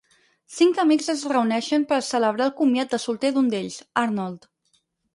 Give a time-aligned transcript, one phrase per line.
[0.53, 4.53] Cinc amics es reuneixen per celebrar el comiat de solter d'un d'ells, Arnold.